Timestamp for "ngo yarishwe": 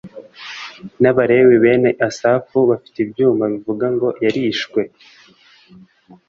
3.95-4.81